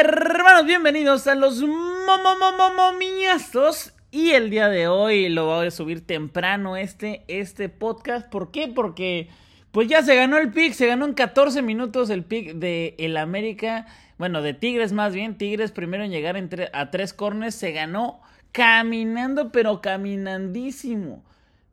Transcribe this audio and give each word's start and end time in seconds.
Hermanos, 0.00 0.64
bienvenidos 0.64 1.26
a 1.26 1.34
los 1.34 1.60
momomomomiazos. 1.60 3.92
Y 4.12 4.30
el 4.30 4.48
día 4.48 4.68
de 4.68 4.86
hoy 4.86 5.28
lo 5.28 5.46
voy 5.46 5.66
a 5.66 5.72
subir 5.72 6.06
temprano 6.06 6.76
este, 6.76 7.24
este 7.26 7.68
podcast. 7.68 8.28
¿Por 8.28 8.52
qué? 8.52 8.68
Porque 8.68 9.28
pues 9.72 9.88
ya 9.88 10.04
se 10.04 10.14
ganó 10.14 10.38
el 10.38 10.52
pick, 10.52 10.72
se 10.72 10.86
ganó 10.86 11.04
en 11.04 11.14
14 11.14 11.62
minutos 11.62 12.10
el 12.10 12.22
pick 12.22 12.54
de 12.54 12.94
el 12.98 13.16
América. 13.16 13.86
Bueno, 14.18 14.40
de 14.40 14.54
Tigres 14.54 14.92
más 14.92 15.14
bien. 15.14 15.36
Tigres 15.36 15.72
primero 15.72 16.04
en 16.04 16.12
llegar 16.12 16.36
a 16.74 16.90
tres 16.92 17.12
corners. 17.12 17.56
Se 17.56 17.72
ganó 17.72 18.20
caminando, 18.52 19.50
pero 19.50 19.80
caminandísimo. 19.80 21.24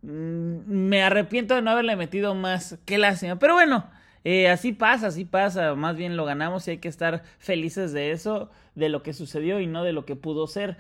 Mm, 0.01 0.61
me 0.65 1.03
arrepiento 1.03 1.53
de 1.53 1.61
no 1.61 1.69
haberle 1.69 1.95
metido 1.95 2.33
más. 2.33 2.79
Qué 2.85 2.97
lástima. 2.97 3.37
Pero 3.37 3.53
bueno, 3.53 3.85
eh, 4.25 4.49
así 4.49 4.73
pasa, 4.73 5.07
así 5.07 5.23
pasa. 5.23 5.75
Más 5.75 5.95
bien 5.95 6.17
lo 6.17 6.25
ganamos 6.25 6.67
y 6.67 6.71
hay 6.71 6.77
que 6.79 6.87
estar 6.87 7.23
felices 7.37 7.93
de 7.93 8.11
eso, 8.11 8.49
de 8.73 8.89
lo 8.89 9.03
que 9.03 9.13
sucedió 9.13 9.59
y 9.59 9.67
no 9.67 9.83
de 9.83 9.93
lo 9.93 10.05
que 10.05 10.15
pudo 10.15 10.47
ser. 10.47 10.77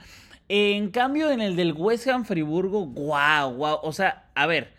En 0.49 0.89
cambio, 0.89 1.29
en 1.31 1.41
el 1.41 1.55
del 1.55 1.73
West 1.73 2.07
Ham 2.07 2.25
Friburgo, 2.25 2.87
wow, 2.87 3.53
wow. 3.53 3.79
O 3.83 3.93
sea, 3.93 4.25
a 4.33 4.47
ver, 4.47 4.73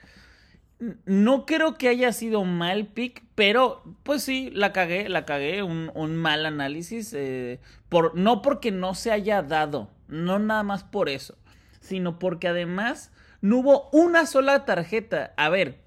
no 1.04 1.46
creo 1.46 1.78
que 1.78 1.88
haya 1.88 2.12
sido 2.12 2.44
mal 2.44 2.88
pick, 2.88 3.22
pero 3.36 3.82
pues 4.02 4.24
sí, 4.24 4.50
la 4.52 4.72
cagué, 4.72 5.08
la 5.08 5.24
cagué, 5.24 5.62
un, 5.62 5.92
un 5.94 6.16
mal 6.16 6.44
análisis. 6.44 7.12
Eh, 7.14 7.60
por, 7.88 8.16
no 8.16 8.42
porque 8.42 8.72
no 8.72 8.94
se 8.94 9.12
haya 9.12 9.42
dado, 9.42 9.90
no 10.08 10.40
nada 10.40 10.64
más 10.64 10.82
por 10.82 11.08
eso, 11.08 11.38
sino 11.80 12.18
porque 12.18 12.48
además 12.48 13.12
no 13.40 13.58
hubo 13.58 13.88
una 13.92 14.26
sola 14.26 14.64
tarjeta. 14.64 15.34
A 15.36 15.50
ver, 15.50 15.85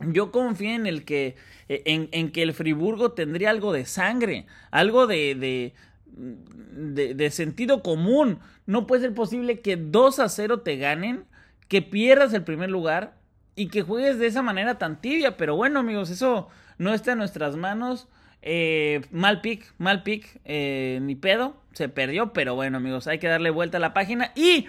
yo 0.00 0.32
confío 0.32 0.70
en 0.70 0.86
el 0.86 1.04
que, 1.04 1.36
eh, 1.68 1.82
en, 1.86 2.08
en, 2.12 2.30
que 2.30 2.42
el 2.42 2.52
Friburgo 2.52 3.12
tendría 3.12 3.50
algo 3.50 3.72
de 3.72 3.84
sangre, 3.86 4.46
algo 4.70 5.06
de, 5.06 5.34
de, 5.34 7.14
de, 7.14 7.30
sentido 7.30 7.82
común. 7.82 8.38
No 8.66 8.86
puede 8.86 9.02
ser 9.02 9.14
posible 9.14 9.60
que 9.60 9.76
2 9.76 10.18
a 10.18 10.28
0 10.28 10.60
te 10.60 10.76
ganen, 10.76 11.24
que 11.68 11.82
pierdas 11.82 12.32
el 12.32 12.44
primer 12.44 12.70
lugar 12.70 13.14
y 13.56 13.68
que 13.68 13.82
juegues 13.82 14.18
de 14.18 14.26
esa 14.26 14.42
manera 14.42 14.78
tan 14.78 15.00
tibia. 15.00 15.36
Pero 15.36 15.56
bueno, 15.56 15.80
amigos, 15.80 16.10
eso 16.10 16.48
no 16.78 16.94
está 16.94 17.12
en 17.12 17.18
nuestras 17.18 17.56
manos. 17.56 18.08
Eh, 18.42 19.00
mal 19.10 19.40
pick, 19.40 19.72
mal 19.78 20.02
pick, 20.02 20.40
eh, 20.44 20.98
ni 21.02 21.14
pedo, 21.14 21.56
se 21.72 21.88
perdió. 21.88 22.32
Pero 22.32 22.54
bueno, 22.54 22.78
amigos, 22.78 23.06
hay 23.06 23.18
que 23.18 23.28
darle 23.28 23.50
vuelta 23.50 23.78
a 23.78 23.80
la 23.80 23.94
página. 23.94 24.32
Y 24.34 24.66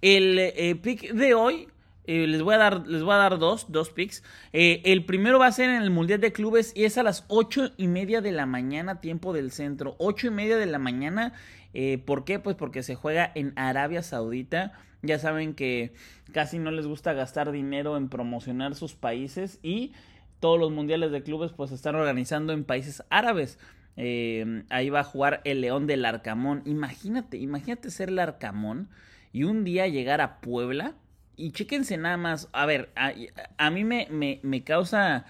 el 0.00 0.38
eh, 0.38 0.76
pick 0.80 1.12
de 1.12 1.34
hoy 1.34 1.68
eh, 2.08 2.26
les, 2.26 2.40
voy 2.40 2.54
a 2.54 2.58
dar, 2.58 2.86
les 2.88 3.02
voy 3.02 3.12
a 3.12 3.18
dar 3.18 3.38
dos, 3.38 3.66
dos 3.70 3.90
picks. 3.90 4.24
Eh, 4.54 4.80
el 4.86 5.04
primero 5.04 5.38
va 5.38 5.46
a 5.46 5.52
ser 5.52 5.68
en 5.68 5.82
el 5.82 5.90
Mundial 5.90 6.22
de 6.22 6.32
Clubes 6.32 6.72
y 6.74 6.84
es 6.84 6.96
a 6.96 7.02
las 7.02 7.26
ocho 7.28 7.70
y 7.76 7.86
media 7.86 8.22
de 8.22 8.32
la 8.32 8.46
mañana, 8.46 9.02
tiempo 9.02 9.34
del 9.34 9.50
centro. 9.50 9.94
Ocho 9.98 10.28
y 10.28 10.30
media 10.30 10.56
de 10.56 10.64
la 10.64 10.78
mañana. 10.78 11.34
Eh, 11.74 11.98
¿Por 11.98 12.24
qué? 12.24 12.38
Pues 12.38 12.56
porque 12.56 12.82
se 12.82 12.94
juega 12.94 13.30
en 13.34 13.52
Arabia 13.56 14.02
Saudita. 14.02 14.72
Ya 15.02 15.18
saben 15.18 15.52
que 15.52 15.92
casi 16.32 16.58
no 16.58 16.70
les 16.70 16.86
gusta 16.86 17.12
gastar 17.12 17.52
dinero 17.52 17.98
en 17.98 18.08
promocionar 18.08 18.74
sus 18.74 18.94
países 18.94 19.58
y 19.62 19.92
todos 20.40 20.58
los 20.58 20.72
mundiales 20.72 21.12
de 21.12 21.22
clubes 21.22 21.52
pues 21.52 21.72
están 21.72 21.94
organizando 21.94 22.54
en 22.54 22.64
países 22.64 23.02
árabes. 23.10 23.58
Eh, 23.98 24.64
ahí 24.70 24.88
va 24.88 25.00
a 25.00 25.04
jugar 25.04 25.42
el 25.44 25.60
León 25.60 25.86
del 25.86 26.06
Arcamón. 26.06 26.62
Imagínate, 26.64 27.36
imagínate 27.36 27.90
ser 27.90 28.08
el 28.08 28.18
Arcamón 28.18 28.88
y 29.30 29.44
un 29.44 29.62
día 29.62 29.86
llegar 29.88 30.22
a 30.22 30.40
Puebla 30.40 30.94
y 31.38 31.52
chéquense 31.52 31.96
nada 31.96 32.16
más, 32.16 32.48
a 32.52 32.66
ver, 32.66 32.90
a, 32.96 33.70
mí 33.70 33.84
me, 33.84 34.08
me, 34.10 34.40
me, 34.42 34.64
causa 34.64 35.24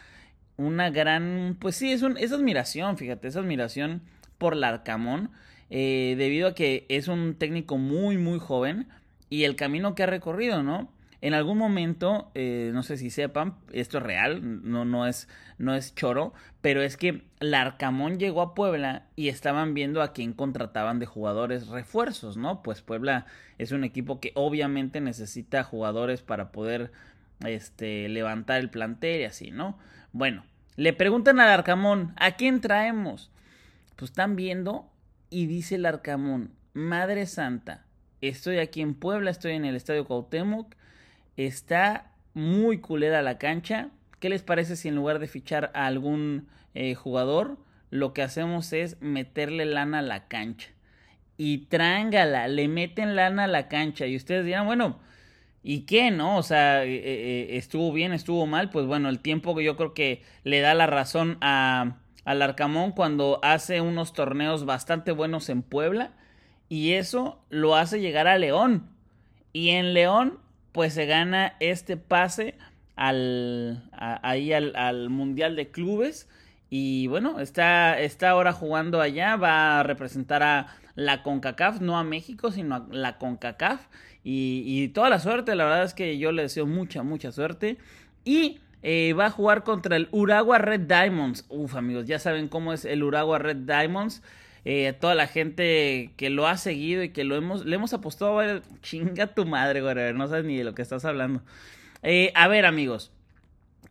una 0.56 0.91
gran, 0.91 1.56
pues 1.61 1.77
sí, 1.77 1.92
es, 1.92 2.03
un, 2.03 2.17
es 2.17 2.33
admiración, 2.33 2.97
fíjate, 2.97 3.28
es 3.28 3.37
admiración 3.37 4.03
por 4.39 4.56
Larcamón, 4.56 5.31
eh, 5.70 6.15
debido 6.17 6.48
a 6.48 6.55
que 6.55 6.87
es 6.89 7.09
un 7.09 7.34
técnico 7.34 7.77
muy, 7.77 8.17
muy 8.17 8.38
joven 8.38 8.88
y 9.28 9.44
el 9.44 9.55
camino 9.55 9.94
que 9.94 10.03
ha 10.03 10.06
recorrido, 10.06 10.62
¿no? 10.62 10.91
En 11.21 11.34
algún 11.34 11.59
momento, 11.59 12.31
eh, 12.34 12.71
no 12.73 12.84
sé 12.84 12.97
si 12.97 13.11
sepan, 13.11 13.56
esto 13.73 13.99
es 13.99 14.05
real, 14.05 14.62
no, 14.62 14.84
no, 14.84 15.06
es, 15.06 15.29
no 15.59 15.75
es 15.75 15.95
choro, 15.97 16.33
pero 16.61 16.81
es 16.81 16.97
que 16.97 17.25
Larcamón 17.41 18.19
llegó 18.19 18.41
a 18.41 18.55
Puebla 18.55 19.06
y 19.17 19.28
estaban 19.28 19.75
viendo 19.75 20.01
a 20.01 20.12
quién 20.12 20.33
contrataban 20.33 21.01
de 21.01 21.07
jugadores 21.07 21.67
refuerzos, 21.69 22.37
¿no? 22.37 22.62
Pues 22.62 22.83
Puebla 22.83 23.27
es 23.59 23.73
un 23.73 23.83
equipo 23.83 24.21
que 24.21 24.31
obviamente 24.34 25.01
necesita 25.01 25.65
jugadores 25.65 26.23
para 26.23 26.53
poder 26.53 26.93
este, 27.45 28.09
levantar 28.09 28.61
el 28.61 28.71
plantel 28.71 29.23
y 29.23 29.25
así, 29.25 29.51
¿no? 29.51 29.77
Bueno, 30.12 30.45
le 30.77 30.93
preguntan 30.93 31.41
a 31.41 31.47
Larcamón, 31.47 32.12
¿a 32.17 32.33
quién 32.33 32.61
traemos? 32.61 33.33
Pues 33.97 34.12
están 34.12 34.37
viendo 34.37 34.89
y 35.31 35.47
dice 35.47 35.78
Larcamón, 35.78 36.53
Madre 36.75 37.27
Santa, 37.27 37.87
estoy 38.21 38.59
aquí 38.59 38.81
en 38.83 38.95
Puebla, 38.95 39.33
estoy 39.33 39.53
en 39.53 39.65
el 39.65 39.75
Estadio 39.75 40.05
Cuauhtémoc, 40.05 40.78
Está 41.38 42.10
muy 42.34 42.78
culera 42.78 43.22
la 43.22 43.38
cancha. 43.38 43.91
¿Qué 44.19 44.28
les 44.28 44.43
parece 44.43 44.75
si 44.75 44.88
en 44.88 44.97
lugar 44.97 45.21
de 45.21 45.28
fichar 45.28 45.71
a 45.72 45.87
algún 45.87 46.49
eh, 46.75 46.97
jugador, 46.97 47.59
lo 47.91 48.12
que 48.12 48.22
hacemos 48.22 48.72
es 48.72 49.00
meterle 49.00 49.65
lana 49.65 50.00
a 50.00 50.03
la 50.03 50.27
cancha? 50.27 50.71
Y 51.37 51.66
trángala, 51.66 52.48
le 52.48 52.66
meten 52.66 53.15
lana 53.15 53.44
a 53.44 53.47
la 53.47 53.69
cancha. 53.69 54.06
Y 54.06 54.16
ustedes 54.16 54.44
dirán, 54.44 54.66
bueno, 54.66 54.98
¿y 55.62 55.82
qué, 55.82 56.10
no? 56.10 56.38
O 56.38 56.43
sea, 56.43 56.84
eh, 56.84 56.91
eh, 57.04 57.56
estuvo 57.56 57.93
bien, 57.93 58.12
estuvo 58.12 58.44
mal. 58.47 58.71
Pues 58.71 58.87
bueno, 58.87 59.09
el 59.09 59.21
tiempo 59.21 59.54
que 59.54 59.62
yo 59.62 59.77
creo 59.77 59.94
que 59.94 60.25
le 60.43 60.59
da 60.59 60.75
la 60.75 60.88
razón 60.88 61.38
a, 61.41 61.98
al 62.25 62.43
Arcamón 62.43 62.91
cuando 62.91 63.38
hace 63.44 63.81
unos 63.81 64.12
torneos 64.12 64.66
bastante 64.66 65.12
buenos 65.12 65.48
en 65.50 65.62
Puebla. 65.62 66.16
Y 66.69 66.94
eso 66.94 67.41
lo 67.48 67.77
hace 67.77 68.00
llegar 68.00 68.27
a 68.27 68.38
León. 68.38 68.91
Y 69.53 69.71
en 69.71 69.94
León 69.94 70.41
pues 70.78 70.94
se 70.94 71.06
gana 71.06 71.56
este 71.59 71.97
pase 71.97 72.55
al, 72.94 73.83
ahí 73.91 74.53
al, 74.53 74.77
al, 74.77 75.11
Mundial 75.11 75.56
de 75.56 75.72
Clubes. 75.72 76.28
Y 76.71 77.09
bueno, 77.09 77.41
está, 77.41 77.99
está 77.99 78.31
ahora 78.31 78.53
jugando 78.53 79.00
allá, 79.00 79.34
va 79.34 79.81
a 79.81 79.83
representar 79.83 80.44
a 80.44 80.69
la 80.94 81.25
CONCACAF, 81.25 81.81
no 81.81 81.99
a 81.99 82.05
México, 82.05 82.53
sino 82.53 82.77
a 82.77 82.87
la 82.93 83.19
CONCACAF. 83.19 83.89
Y, 84.22 84.62
y 84.65 84.87
toda 84.91 85.11
la 85.11 85.19
suerte, 85.19 85.56
la 85.56 85.65
verdad 85.65 85.83
es 85.83 85.94
que 85.94 86.16
yo 86.16 86.31
le 86.31 86.43
deseo 86.43 86.65
mucha, 86.65 87.03
mucha 87.03 87.33
suerte. 87.33 87.78
Y 88.25 88.60
eh, 88.84 89.15
va 89.19 89.27
a 89.27 89.31
jugar 89.31 89.65
contra 89.65 89.97
el 89.97 90.06
Uragua 90.12 90.59
Red 90.59 90.83
Diamonds. 90.83 91.45
Uf, 91.49 91.75
amigos, 91.75 92.06
ya 92.06 92.21
saben 92.21 92.47
cómo 92.47 92.72
es 92.72 92.84
el 92.84 93.03
Uragua 93.03 93.41
Red 93.41 93.66
Diamonds 93.66 94.22
eh, 94.65 94.93
toda 94.93 95.15
la 95.15 95.27
gente 95.27 96.13
que 96.17 96.31
lo 96.31 96.47
ha 96.47 96.57
seguido 96.57 97.03
y 97.03 97.11
que 97.11 97.25
lo 97.25 97.37
hemos, 97.37 97.65
le 97.65 97.77
hemos 97.77 97.93
apostado 97.93 98.39
a 98.39 98.45
ver, 98.45 98.63
chinga 98.83 99.29
tu 99.35 99.47
madre, 99.47 99.81
güey, 99.81 100.13
no 100.15 100.29
sabes 100.29 100.45
ni 100.45 100.57
de 100.57 100.65
lo 100.65 100.75
que 100.75 100.83
estás 100.83 101.05
hablando. 101.05 101.43
Eh, 102.03 102.33
a 102.35 102.49
ver, 102.49 102.67
amigos, 102.67 103.13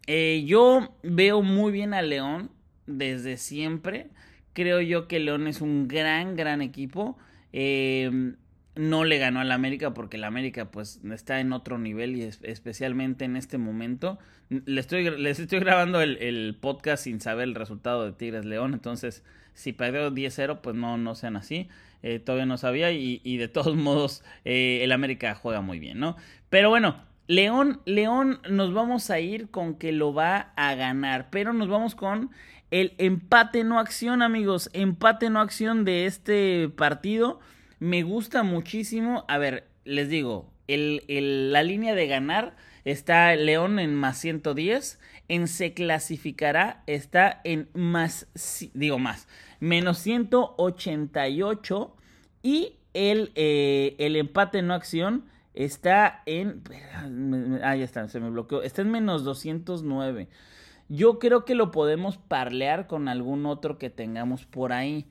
eh, 0.08 0.44
yo 0.46 0.94
veo 1.04 1.42
muy 1.42 1.72
bien 1.72 1.94
a 1.94 2.02
León 2.02 2.50
desde 2.86 3.38
siempre. 3.38 4.08
Creo 4.54 4.82
yo 4.82 5.08
que 5.08 5.20
León 5.20 5.48
es 5.48 5.62
un 5.62 5.88
gran, 5.88 6.36
gran 6.36 6.62
equipo. 6.62 7.18
Eh, 7.54 8.34
no 8.78 9.04
le 9.04 9.18
ganó 9.18 9.40
al 9.40 9.52
América 9.52 9.94
porque 9.94 10.18
el 10.18 10.24
América 10.24 10.72
pues 10.72 11.02
está 11.12 11.40
en 11.40 11.54
otro 11.54 11.78
nivel 11.78 12.16
y 12.16 12.24
es, 12.24 12.40
especialmente 12.44 13.26
en 13.26 13.36
este 13.36 13.58
momento. 13.58 14.20
Le 14.50 14.80
estoy, 14.80 15.10
les 15.18 15.40
estoy 15.40 15.60
grabando 15.60 16.02
el, 16.02 16.18
el, 16.18 16.56
podcast 16.60 17.04
sin 17.04 17.20
saber 17.20 17.46
el 17.46 17.56
resultado 17.56 18.06
de 18.06 18.14
Tigres 18.14 18.46
León, 18.46 18.74
entonces 18.74 19.24
si 19.54 19.74
perdió 19.74 20.12
10-0 20.12 20.62
pues 20.62 20.76
no, 20.76 20.98
no 20.98 21.16
sean 21.16 21.36
así. 21.36 21.70
Eh, 22.04 22.20
todavía 22.20 22.46
no 22.46 22.58
sabía 22.58 22.92
y, 22.92 23.22
y 23.24 23.38
de 23.38 23.48
todos 23.48 23.76
modos 23.76 24.24
eh, 24.46 24.80
el 24.84 24.92
América 24.92 25.36
juega 25.36 25.62
muy 25.62 25.80
bien, 25.80 26.00
¿no? 26.00 26.16
Pero 26.50 26.70
bueno, 26.70 27.02
León, 27.28 27.82
León 27.86 28.40
nos 28.50 28.74
vamos 28.74 29.10
a 29.10 29.20
ir 29.20 29.50
con 29.50 29.76
que 29.76 29.92
lo 29.92 30.14
va 30.14 30.54
a 30.56 30.76
ganar, 30.76 31.28
pero 31.30 31.52
nos 31.52 31.68
vamos 31.68 31.94
con 31.94 32.32
el 32.72 32.94
empate 32.98 33.63
no 33.63 33.80
acción 33.80 34.22
amigos, 34.22 34.69
empate 34.74 35.30
no 35.30 35.40
acción 35.40 35.86
de 35.86 36.06
este 36.06 36.69
partido. 36.69 37.40
Me 37.79 38.03
gusta 38.03 38.44
muchísimo. 38.44 39.25
A 39.27 39.38
ver, 39.38 39.68
les 39.85 40.09
digo, 40.09 40.51
el, 40.68 41.03
el, 41.07 41.51
la 41.51 41.63
línea 41.63 41.95
de 41.95 42.07
ganar 42.07 42.56
está 42.85 43.35
León 43.35 43.79
en 43.79 43.95
más 43.95 44.18
110. 44.19 45.00
En 45.27 45.47
se 45.47 45.74
clasificará 45.74 46.83
está 46.88 47.41
en 47.44 47.69
más, 47.74 48.27
digo 48.74 48.97
más, 48.97 49.27
menos 49.59 50.00
188. 50.00 51.95
Y 52.44 52.77
el, 52.94 53.31
eh, 53.35 53.95
el 54.00 54.15
empate 54.15 54.62
no 54.62 54.74
acción 54.74 55.25
está 55.53 56.21
en... 56.25 56.63
Ah, 57.63 57.75
ya 57.75 57.83
está, 57.83 58.07
se 58.07 58.19
me 58.19 58.29
bloqueó. 58.29 58.63
Está 58.63 58.81
en 58.81 58.91
menos 58.91 59.24
209. 59.24 60.29
Yo 60.89 61.19
creo 61.19 61.44
que 61.44 61.56
lo 61.56 61.71
podemos 61.71 62.18
parlear 62.18 62.88
con 62.88 63.09
algún 63.09 63.45
otro 63.45 63.77
que 63.77 63.89
tengamos 63.89 64.45
por 64.45 64.71
ahí. 64.71 65.06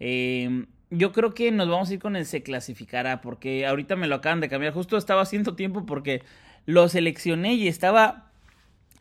Eh, 0.00 0.66
yo 0.90 1.12
creo 1.12 1.34
que 1.34 1.50
nos 1.52 1.68
vamos 1.68 1.90
a 1.90 1.94
ir 1.94 2.00
con 2.00 2.16
el 2.16 2.26
se 2.26 2.42
clasificará, 2.42 3.20
porque 3.20 3.66
ahorita 3.66 3.96
me 3.96 4.08
lo 4.08 4.16
acaban 4.16 4.40
de 4.40 4.48
cambiar. 4.48 4.72
Justo 4.72 4.96
estaba 4.96 5.22
haciendo 5.22 5.54
tiempo 5.54 5.86
porque 5.86 6.22
lo 6.66 6.88
seleccioné 6.88 7.54
y 7.54 7.68
estaba 7.68 8.30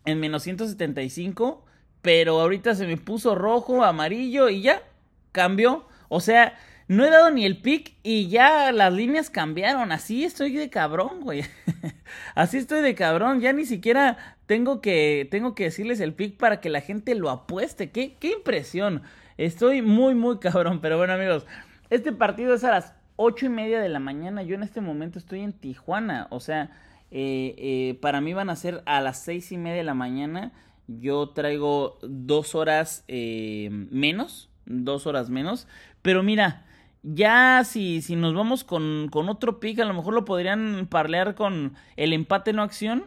en 0.06 0.20
menos 0.20 0.44
175, 0.44 1.66
pero 2.02 2.40
ahorita 2.40 2.76
se 2.76 2.88
me 2.88 2.98
puso 2.98 3.36
rojo, 3.36 3.84
amarillo 3.84 4.50
y 4.50 4.62
ya 4.62 4.84
cambió. 5.32 5.88
O 6.08 6.20
sea, 6.20 6.58
no 6.88 7.06
he 7.06 7.10
dado 7.10 7.30
ni 7.32 7.46
el 7.46 7.62
pick 7.62 7.94
y 8.04 8.30
ya 8.30 8.72
las 8.72 8.94
líneas 8.94 9.30
cambiaron. 9.30 9.92
Así 9.92 10.24
estoy 10.24 10.54
de 10.56 10.70
cabrón, 10.70 11.22
güey. 11.22 11.44
Así 12.36 12.58
estoy 12.58 12.82
de 12.82 12.96
cabrón. 12.96 13.42
Ya 13.42 13.54
ni 13.54 13.66
siquiera 13.66 14.38
tengo 14.46 14.82
que, 14.82 15.28
tengo 15.30 15.54
que 15.54 15.66
decirles 15.66 16.00
el 16.00 16.14
pick 16.14 16.38
para 16.38 16.62
que 16.62 16.70
la 16.70 16.82
gente 16.82 17.14
lo 17.16 17.30
apueste. 17.30 17.92
Qué, 17.92 18.16
qué 18.20 18.32
impresión. 18.32 19.04
Estoy 19.38 19.82
muy, 19.82 20.16
muy 20.16 20.40
cabrón. 20.40 20.82
Pero 20.82 20.98
bueno, 20.98 21.14
amigos, 21.14 21.46
este 21.90 22.12
partido 22.12 22.54
es 22.54 22.64
a 22.64 22.72
las 22.72 22.94
ocho 23.16 23.46
y 23.46 23.50
media 23.50 23.80
de 23.80 23.90
la 23.90 24.00
mañana. 24.00 24.44
Yo 24.44 24.56
en 24.56 24.64
este 24.64 24.82
momento 24.82 25.20
estoy 25.20 25.42
en 25.42 25.54
Tijuana. 25.54 26.28
O 26.30 26.40
sea, 26.40 26.72
eh, 27.12 27.56
eh, 27.58 28.00
para 28.02 28.22
mí 28.22 28.34
van 28.34 28.50
a 28.50 28.56
ser 28.56 28.82
a 28.86 29.02
las 29.02 29.20
seis 29.22 29.52
y 29.52 29.58
media 29.58 29.78
de 29.78 29.84
la 29.84 29.94
mañana. 29.94 30.52
Yo 30.88 31.30
traigo 31.30 32.00
dos 32.02 32.56
horas 32.56 33.04
eh, 33.08 33.70
menos. 33.72 34.50
Dos 34.66 35.08
horas 35.08 35.30
menos. 35.30 35.68
Pero 36.02 36.24
mira, 36.24 36.66
ya 37.04 37.64
si, 37.66 38.02
si 38.02 38.16
nos 38.16 38.34
vamos 38.34 38.64
con, 38.64 39.10
con 39.12 39.30
otro 39.30 39.60
pick, 39.60 39.80
a 39.80 39.86
lo 39.86 39.94
mejor 39.94 40.14
lo 40.14 40.26
podrían 40.26 40.88
parlear 40.90 41.36
con 41.36 41.76
el 41.96 42.14
empate 42.14 42.54
no 42.54 42.62
acción 42.62 43.06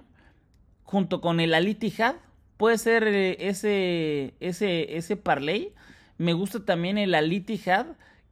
junto 0.82 1.20
con 1.20 1.40
el 1.40 1.54
Ali 1.54 1.74
Tijad. 1.74 2.16
Puede 2.56 2.78
ser 2.78 3.04
eh, 3.04 3.36
ese, 3.40 4.34
ese, 4.40 4.96
ese 4.96 5.16
parlay. 5.16 5.72
Me 6.18 6.32
gusta 6.32 6.64
también 6.64 6.98
el 6.98 7.14
Ali 7.14 7.40
Tijad. 7.40 7.86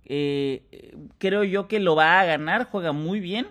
Eh, 0.07 0.63
creo 1.19 1.45
yo 1.45 1.69
que 1.69 1.81
lo 1.81 1.95
va 1.95 2.21
a 2.21 2.25
ganar, 2.25 2.69
juega 2.71 2.93
muy 2.93 3.21
bien. 3.21 3.47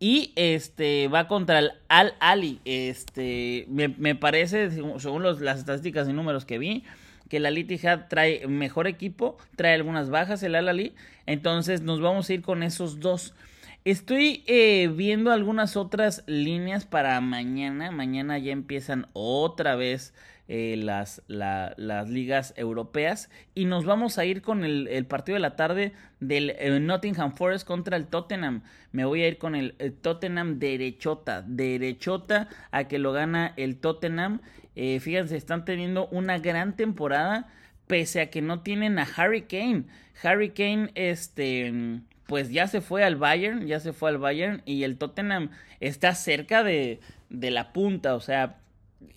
Y 0.00 0.32
este 0.36 1.08
va 1.08 1.28
contra 1.28 1.60
el 1.60 1.72
Al 1.88 2.14
Ali. 2.20 2.60
Este 2.64 3.64
me, 3.68 3.88
me 3.88 4.14
parece, 4.14 4.70
según 4.70 5.22
los, 5.22 5.40
las 5.40 5.60
estadísticas 5.60 6.08
y 6.08 6.12
números 6.12 6.44
que 6.44 6.58
vi, 6.58 6.84
que 7.28 7.38
el 7.38 7.46
Ali 7.46 7.64
Tijad 7.64 8.08
trae 8.08 8.46
mejor 8.46 8.86
equipo, 8.86 9.38
trae 9.56 9.74
algunas 9.74 10.10
bajas 10.10 10.42
el 10.42 10.56
Al 10.56 10.68
Ali. 10.68 10.94
Entonces 11.26 11.80
nos 11.80 12.00
vamos 12.00 12.28
a 12.28 12.34
ir 12.34 12.42
con 12.42 12.62
esos 12.62 13.00
dos. 13.00 13.34
Estoy 13.84 14.44
eh, 14.46 14.90
viendo 14.96 15.30
algunas 15.30 15.76
otras 15.76 16.24
líneas 16.26 16.86
para 16.86 17.20
mañana. 17.20 17.90
Mañana 17.90 18.38
ya 18.38 18.50
empiezan 18.50 19.08
otra 19.12 19.76
vez 19.76 20.14
eh, 20.48 20.76
las, 20.78 21.20
las 21.28 22.08
ligas 22.08 22.54
europeas. 22.56 23.28
Y 23.54 23.66
nos 23.66 23.84
vamos 23.84 24.16
a 24.16 24.24
ir 24.24 24.40
con 24.40 24.64
el, 24.64 25.04
partido 25.04 25.34
de 25.34 25.40
la 25.40 25.54
tarde 25.56 25.92
del 26.18 26.54
eh, 26.58 26.80
Nottingham 26.80 27.34
Forest 27.34 27.66
contra 27.66 27.98
el 27.98 28.06
Tottenham. 28.06 28.62
Me 28.92 29.04
voy 29.04 29.20
a 29.20 29.28
ir 29.28 29.36
con 29.36 29.54
el, 29.54 29.74
Tottenham 30.00 30.58
derechota. 30.58 31.42
Derechota 31.42 32.48
a 32.70 32.84
que 32.84 32.98
lo 32.98 33.12
gana 33.12 33.52
el 33.58 33.76
Tottenham. 33.76 34.40
fíjense, 34.74 35.36
están 35.36 35.66
teniendo 35.66 36.08
una 36.08 36.38
gran 36.38 36.74
temporada. 36.74 37.48
Pese 37.86 38.22
a 38.22 38.30
que 38.30 38.40
no 38.40 38.60
tienen 38.60 38.98
a 38.98 39.02
Harry 39.02 39.42
Kane. 39.42 39.84
Harry 40.22 40.52
Kane, 40.52 40.90
este 40.94 42.00
pues 42.26 42.50
ya 42.50 42.66
se 42.66 42.80
fue 42.80 43.04
al 43.04 43.16
Bayern, 43.16 43.66
ya 43.66 43.80
se 43.80 43.92
fue 43.92 44.10
al 44.10 44.18
Bayern 44.18 44.62
y 44.64 44.84
el 44.84 44.96
Tottenham 44.96 45.50
está 45.80 46.14
cerca 46.14 46.62
de, 46.64 47.00
de 47.28 47.50
la 47.50 47.72
punta, 47.72 48.14
o 48.14 48.20
sea, 48.20 48.56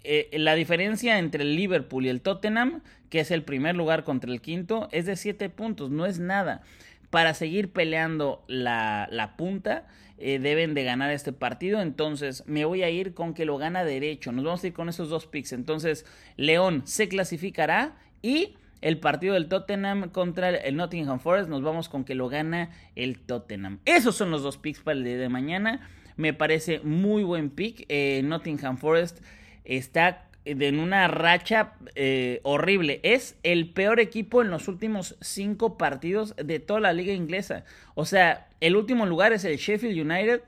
eh, 0.04 0.30
la 0.33 0.56
diferencia 0.56 1.19
entre 1.19 1.44
el 1.44 1.56
Liverpool 1.56 2.06
y 2.06 2.09
el 2.09 2.21
Tottenham, 2.21 2.81
que 3.09 3.19
es 3.19 3.31
el 3.31 3.44
primer 3.44 3.75
lugar 3.75 4.04
contra 4.04 4.31
el 4.31 4.42
quinto, 4.42 4.89
es 4.92 5.06
de 5.06 5.15
7 5.15 5.50
puntos, 5.50 5.89
no 5.89 6.06
es 6.06 6.19
nada. 6.19 6.62
Para 7.09 7.33
seguir 7.33 7.71
peleando 7.71 8.44
la, 8.48 9.07
la 9.12 9.38
punta, 9.38 9.88
eh, 10.18 10.39
deben 10.39 10.74
de 10.74 10.83
ganar 10.83 11.12
este 11.12 11.31
partido. 11.31 11.81
Entonces, 11.81 12.44
me 12.48 12.65
voy 12.65 12.83
a 12.83 12.89
ir 12.89 13.13
con 13.13 13.33
que 13.33 13.45
lo 13.45 13.57
gana 13.57 13.83
derecho. 13.83 14.31
Nos 14.31 14.44
vamos 14.44 14.63
a 14.63 14.68
ir 14.68 14.74
con 14.74 14.89
esos 14.89 15.09
dos 15.09 15.27
picks. 15.27 15.54
Entonces, 15.54 16.06
León 16.36 16.81
se 16.86 17.07
clasificará 17.07 17.95
y 18.21 18.56
el 18.82 19.00
partido 19.00 19.34
del 19.34 19.48
Tottenham 19.48 20.10
contra 20.10 20.50
el 20.50 20.76
Nottingham 20.76 21.20
Forest. 21.20 21.50
Nos 21.50 21.62
vamos 21.62 21.90
con 21.90 22.04
que 22.04 22.16
lo 22.16 22.30
gana 22.30 22.72
el 22.96 23.20
Tottenham. 23.20 23.80
Esos 23.86 24.16
son 24.16 24.32
los 24.32 24.44
dos 24.44 24.58
picks 24.58 24.82
para 24.82 24.98
el 24.98 25.04
día 25.04 25.18
de 25.18 25.30
mañana. 25.30 25.90
Me 26.16 26.34
parece 26.34 26.80
muy 26.80 27.24
buen 27.24 27.50
pick. 27.50 27.86
Eh, 27.90 28.22
Nottingham 28.24 28.78
Forest 28.78 29.22
está 29.64 30.28
en 30.46 30.80
una 30.80 31.08
racha 31.08 31.74
eh, 31.96 32.40
horrible. 32.44 33.00
Es 33.04 33.38
el 33.44 33.70
peor 33.70 34.00
equipo 34.00 34.42
en 34.42 34.50
los 34.50 34.68
últimos 34.68 35.16
cinco 35.22 35.78
partidos 35.78 36.36
de 36.38 36.60
toda 36.60 36.80
la 36.80 36.94
liga 36.94 37.14
inglesa. 37.14 37.66
O 37.96 38.06
sea, 38.06 38.48
el 38.62 38.76
último 38.76 39.06
lugar 39.06 39.34
es 39.34 39.44
el 39.44 39.58
Sheffield 39.58 40.00
United 40.00 40.42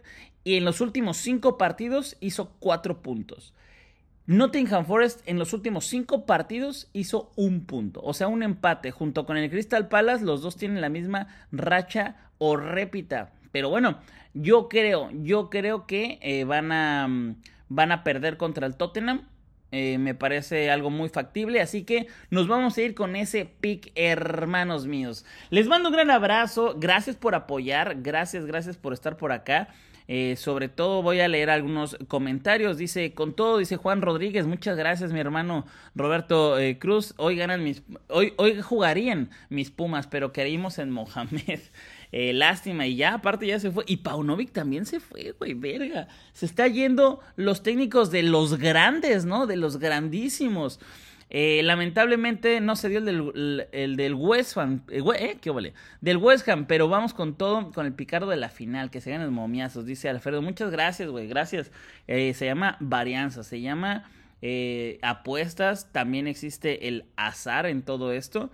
y 0.43 0.55
en 0.55 0.65
los 0.65 0.81
últimos 0.81 1.17
cinco 1.17 1.57
partidos 1.57 2.17
hizo 2.21 2.53
cuatro 2.59 3.01
puntos. 3.01 3.53
Nottingham 4.29 4.85
Forest 4.85 5.27
en 5.27 5.39
los 5.39 5.53
últimos 5.53 5.85
cinco 5.87 6.27
partidos 6.27 6.87
hizo 6.93 7.31
un 7.35 7.65
punto, 7.65 7.99
o 8.03 8.13
sea, 8.13 8.27
un 8.27 8.43
empate. 8.43 8.91
Junto 8.91 9.25
con 9.25 9.37
el 9.37 9.49
Crystal 9.49 9.87
Palace, 9.87 10.23
los 10.23 10.43
dos 10.43 10.55
tienen 10.55 10.81
la 10.81 10.89
misma 10.89 11.29
racha 11.51 12.15
o 12.37 12.55
répita. 12.55 13.31
Pero 13.51 13.71
bueno, 13.71 13.97
yo 14.35 14.69
creo, 14.69 15.09
yo 15.11 15.49
creo 15.49 15.87
que 15.87 16.19
eh, 16.21 16.43
van, 16.43 16.71
a, 16.71 17.07
mm, 17.07 17.37
van 17.69 17.91
a 17.91 18.03
perder 18.03 18.37
contra 18.37 18.67
el 18.67 18.75
Tottenham. 18.75 19.27
Eh, 19.71 19.97
me 19.99 20.15
parece 20.15 20.71
algo 20.71 20.89
muy 20.89 21.09
factible, 21.09 21.61
así 21.61 21.83
que 21.83 22.07
nos 22.31 22.47
vamos 22.47 22.77
a 22.77 22.81
ir 22.81 22.95
con 22.95 23.15
ese 23.15 23.45
pick, 23.45 23.91
hermanos 23.93 24.87
míos. 24.87 25.25
Les 25.51 25.67
mando 25.67 25.89
un 25.89 25.95
gran 25.95 26.09
abrazo, 26.09 26.75
gracias 26.77 27.15
por 27.15 27.35
apoyar, 27.35 28.01
gracias, 28.01 28.45
gracias 28.45 28.77
por 28.77 28.93
estar 28.93 29.15
por 29.15 29.31
acá. 29.31 29.69
Eh, 30.11 30.37
sobre 30.37 30.69
todo 30.69 31.03
voy 31.03 31.19
a 31.19 31.27
leer 31.27 31.51
algunos 31.51 31.95
comentarios. 32.07 32.79
Dice, 32.79 33.13
con 33.13 33.33
todo, 33.35 33.59
dice 33.59 33.77
Juan 33.77 34.01
Rodríguez, 34.01 34.47
muchas 34.47 34.75
gracias 34.75 35.13
mi 35.13 35.19
hermano 35.19 35.67
Roberto 35.93 36.57
eh, 36.57 36.79
Cruz. 36.79 37.13
Hoy 37.17 37.35
ganan 37.35 37.63
mis, 37.63 37.83
hoy, 38.07 38.33
hoy 38.37 38.59
jugarían 38.59 39.29
mis 39.49 39.69
Pumas, 39.69 40.07
pero 40.07 40.31
queríamos 40.33 40.79
en 40.79 40.89
Mohamed. 40.89 41.59
Eh, 42.11 42.33
lástima, 42.33 42.87
y 42.87 42.95
ya, 42.95 43.15
aparte 43.15 43.45
ya 43.45 43.59
se 43.59 43.71
fue. 43.71 43.83
Y 43.87 43.97
Paunovic 43.97 44.51
también 44.51 44.85
se 44.85 44.99
fue, 44.99 45.35
güey, 45.37 45.53
verga. 45.53 46.07
Se 46.33 46.45
está 46.45 46.67
yendo 46.67 47.19
los 47.35 47.61
técnicos 47.63 48.11
de 48.11 48.23
los 48.23 48.57
grandes, 48.57 49.25
¿no? 49.25 49.45
De 49.45 49.57
los 49.57 49.77
grandísimos. 49.77 50.79
Eh, 51.31 51.61
lamentablemente 51.63 52.59
no 52.59 52.75
se 52.75 52.89
dio 52.89 52.97
el 52.97 53.05
del, 53.05 53.67
el 53.71 53.95
del 53.95 54.15
West 54.15 54.57
Ham, 54.57 54.81
eh, 54.89 55.03
eh, 55.19 55.37
¿Qué 55.39 55.51
vale? 55.51 55.73
Del 56.01 56.17
West 56.17 56.49
Ham, 56.49 56.65
pero 56.65 56.89
vamos 56.89 57.13
con 57.13 57.35
todo, 57.35 57.71
con 57.71 57.85
el 57.85 57.93
picardo 57.93 58.31
de 58.31 58.37
la 58.37 58.49
final, 58.49 58.89
que 58.89 58.99
se 58.99 59.11
ganan 59.11 59.31
momiazos, 59.31 59.85
dice 59.85 60.09
Alfredo. 60.09 60.41
Muchas 60.41 60.71
gracias, 60.71 61.07
güey, 61.09 61.27
gracias. 61.27 61.71
se 62.07 62.33
llama 62.33 62.77
varianza, 62.79 63.43
se 63.43 63.61
llama 63.61 64.09
apuestas, 65.03 65.91
también 65.91 66.27
existe 66.27 66.87
el 66.87 67.05
azar 67.15 67.67
en 67.67 67.83
todo 67.83 68.11
esto, 68.11 68.49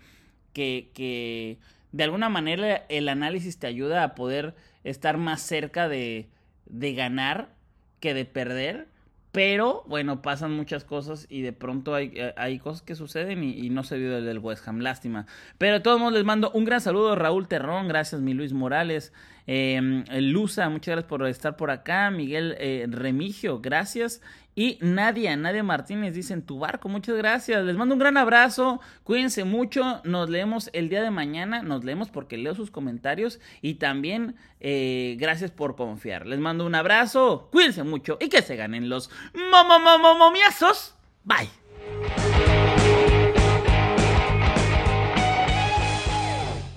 que, 0.51 0.91
que 0.93 1.59
de 1.95 2.03
alguna 2.03 2.27
manera 2.27 2.85
el 2.89 3.07
análisis 3.07 3.57
te 3.57 3.67
ayuda 3.67 4.03
a 4.03 4.15
poder 4.15 4.53
estar 4.83 5.15
más 5.15 5.41
cerca 5.41 5.87
de, 5.87 6.27
de 6.65 6.93
ganar 6.93 7.55
que 8.01 8.13
de 8.13 8.25
perder 8.25 8.87
pero 9.35 9.83
bueno, 9.87 10.21
pasan 10.21 10.53
muchas 10.53 10.85
cosas 10.85 11.27
y 11.29 11.41
de 11.41 11.51
pronto 11.51 11.93
hay, 11.93 12.13
eh, 12.15 12.33
hay 12.37 12.57
cosas 12.57 12.81
que 12.81 12.95
suceden 12.95 13.43
y, 13.43 13.69
no 13.69 13.83
se 13.83 13.97
vio 13.97 14.17
el 14.17 14.23
del 14.23 14.39
West 14.39 14.65
Ham, 14.65 14.79
lástima. 14.79 15.25
Pero 15.57 15.73
de 15.73 15.79
todos 15.81 15.99
modos 15.99 16.13
les 16.13 16.23
mando 16.23 16.51
un 16.51 16.63
gran 16.63 16.79
saludo, 16.79 17.17
Raúl 17.17 17.49
Terrón, 17.49 17.89
gracias 17.89 18.21
mi 18.21 18.33
Luis 18.33 18.53
Morales, 18.53 19.11
eh, 19.47 20.03
Luza, 20.21 20.69
muchas 20.69 20.93
gracias 20.93 21.09
por 21.09 21.27
estar 21.27 21.55
por 21.55 21.71
acá, 21.71 22.09
Miguel 22.11 22.55
eh, 22.59 22.85
Remigio, 22.89 23.59
gracias. 23.59 24.21
Y 24.57 24.77
Nadia, 24.79 25.35
Nadia 25.35 25.63
Martínez 25.63 26.15
dice 26.15 26.33
en 26.33 26.41
tu 26.41 26.59
barco, 26.59 26.87
muchas 26.87 27.17
gracias. 27.17 27.65
Les 27.65 27.75
mando 27.75 27.93
un 27.93 27.99
gran 27.99 28.15
abrazo, 28.15 28.79
cuídense 29.03 29.43
mucho, 29.43 30.01
nos 30.05 30.29
leemos 30.29 30.69
el 30.71 30.87
día 30.87 31.03
de 31.03 31.11
mañana, 31.11 31.61
nos 31.61 31.83
leemos 31.83 32.09
porque 32.09 32.37
leo 32.37 32.55
sus 32.55 32.71
comentarios 32.71 33.41
y 33.61 33.75
también 33.75 34.35
eh, 34.61 35.17
gracias 35.19 35.51
por 35.51 35.75
confiar. 35.75 36.25
Les 36.25 36.39
mando 36.39 36.65
un 36.65 36.73
abrazo, 36.73 37.49
cuídense 37.51 37.83
mucho 37.83 38.17
y 38.21 38.29
que 38.29 38.41
se 38.41 38.55
ganen 38.55 38.87
los 38.87 39.09
momomomomiazos. 39.33 40.95
Bye. 41.25 41.49